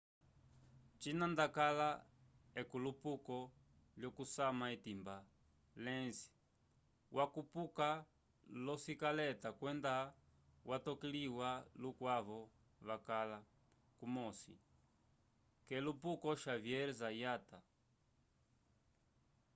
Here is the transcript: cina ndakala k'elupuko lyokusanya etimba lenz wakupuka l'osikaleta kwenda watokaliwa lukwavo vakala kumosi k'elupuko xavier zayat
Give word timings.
cina 0.99 1.25
ndakala 1.33 1.89
k'elupuko 2.69 3.37
lyokusanya 3.99 4.65
etimba 4.75 5.15
lenz 5.83 6.17
wakupuka 7.17 7.87
l'osikaleta 8.63 9.49
kwenda 9.59 9.93
watokaliwa 10.69 11.49
lukwavo 11.81 12.39
vakala 12.87 13.39
kumosi 13.97 14.53
k'elupuko 15.67 16.27
xavier 16.43 16.87
zayat 16.99 17.47